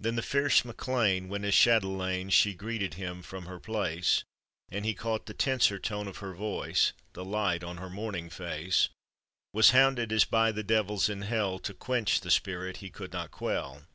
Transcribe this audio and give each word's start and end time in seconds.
Then 0.00 0.16
the 0.16 0.22
fierce 0.22 0.64
MacLean, 0.64 1.28
when 1.28 1.44
as 1.44 1.54
chatelaine 1.54 2.30
She 2.30 2.54
greeted 2.54 2.94
him 2.94 3.22
from 3.22 3.46
her 3.46 3.60
place, 3.60 4.24
And 4.68 4.84
he 4.84 4.94
caught 4.94 5.26
the 5.26 5.32
tenser 5.32 5.78
tone 5.78 6.08
of 6.08 6.16
her 6.16 6.34
voice, 6.34 6.92
The 7.12 7.24
light 7.24 7.62
on 7.62 7.76
her 7.76 7.88
morning 7.88 8.30
face, 8.30 8.88
Was 9.52 9.70
hounded 9.70 10.10
as 10.12 10.24
by 10.24 10.50
the 10.50 10.64
devils 10.64 11.08
in 11.08 11.22
hell 11.22 11.60
To 11.60 11.72
quench 11.72 12.20
the 12.20 12.32
spirit 12.32 12.78
he 12.78 12.90
could 12.90 13.12
not 13.12 13.30
quell. 13.30 13.86